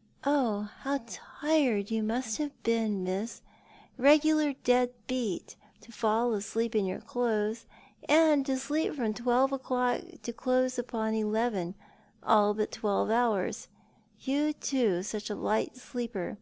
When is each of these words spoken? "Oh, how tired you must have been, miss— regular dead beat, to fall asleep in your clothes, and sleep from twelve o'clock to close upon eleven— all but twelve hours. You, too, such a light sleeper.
"Oh, 0.24 0.68
how 0.80 1.00
tired 1.08 1.90
you 1.90 2.02
must 2.02 2.36
have 2.36 2.62
been, 2.62 3.02
miss— 3.02 3.40
regular 3.96 4.52
dead 4.62 4.92
beat, 5.06 5.56
to 5.80 5.90
fall 5.90 6.34
asleep 6.34 6.76
in 6.76 6.84
your 6.84 7.00
clothes, 7.00 7.64
and 8.06 8.46
sleep 8.46 8.94
from 8.94 9.14
twelve 9.14 9.52
o'clock 9.52 10.02
to 10.22 10.32
close 10.34 10.78
upon 10.78 11.14
eleven— 11.14 11.76
all 12.22 12.52
but 12.52 12.72
twelve 12.72 13.08
hours. 13.08 13.68
You, 14.20 14.52
too, 14.52 15.02
such 15.02 15.30
a 15.30 15.34
light 15.34 15.76
sleeper. 15.78 16.36